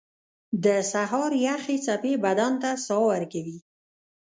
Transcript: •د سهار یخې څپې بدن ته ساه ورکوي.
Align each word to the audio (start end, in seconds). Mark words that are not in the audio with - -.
•د 0.63 0.65
سهار 0.91 1.31
یخې 1.47 1.77
څپې 1.85 2.13
بدن 2.25 2.53
ته 2.61 2.69
ساه 2.85 3.01
ورکوي. 3.11 3.57